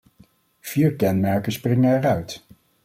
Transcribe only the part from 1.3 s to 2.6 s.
springen eruit.